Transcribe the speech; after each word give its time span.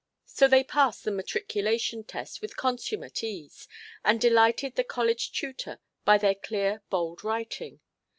So 0.25 0.47
they 0.47 0.63
passed 0.63 1.03
the 1.03 1.11
matriculation 1.11 2.03
test 2.03 2.41
with 2.41 2.57
consummate 2.57 3.23
ease, 3.23 3.67
and 4.03 4.19
delighted 4.19 4.75
the 4.75 4.83
college 4.83 5.31
tutor 5.31 5.79
by 6.05 6.17
their 6.17 6.33
clear 6.33 6.81
bold 6.89 7.23
writing. 7.23 7.81